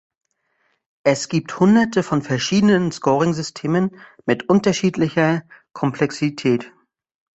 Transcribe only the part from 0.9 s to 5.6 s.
Es gibt hunderte von verschiedenen Scoring-Systemen mit unterschiedlicher